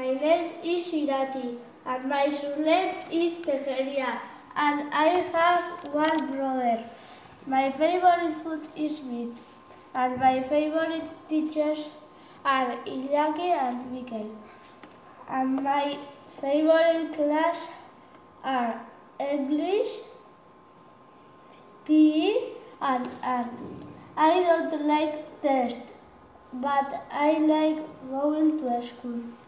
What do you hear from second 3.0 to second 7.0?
is Tejeria, and I have one brother.